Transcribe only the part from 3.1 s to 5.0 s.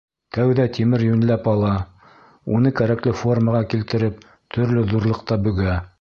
формаға килтереп, төрлө